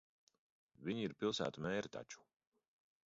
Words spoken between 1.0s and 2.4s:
ir pilsētu mēri taču.